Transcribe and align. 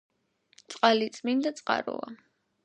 წყალი 0.73 1.09
წმინდა 1.19 1.53
წყაროა 1.61 2.13